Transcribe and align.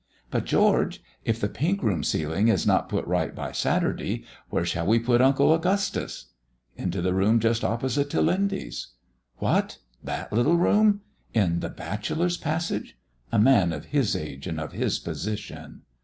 "But, 0.31 0.45
George, 0.45 1.03
if 1.25 1.39
the 1.39 1.47
pink 1.47 1.83
room 1.83 2.03
ceiling 2.03 2.47
is 2.47 2.65
not 2.65 2.89
put 2.89 3.05
right 3.05 3.35
by 3.35 3.51
Saturday, 3.51 4.25
where 4.49 4.65
shall 4.65 4.87
we 4.87 4.97
put 4.97 5.21
Uncle 5.21 5.53
Augustus?" 5.53 6.31
"Into 6.75 7.03
the 7.03 7.13
room 7.13 7.39
just 7.39 7.63
opposite 7.63 8.09
to 8.09 8.19
Lindy's." 8.23 8.93
"What! 9.37 9.77
that 10.03 10.33
little 10.33 10.57
room? 10.57 11.01
In 11.35 11.59
the 11.59 11.69
bachelor's 11.69 12.37
passage? 12.37 12.97
A 13.31 13.37
man 13.37 13.71
of 13.71 13.85
his 13.93 14.15
age, 14.15 14.47
and 14.47 14.59
of 14.59 14.71
his 14.71 14.97
position!" 14.97 15.83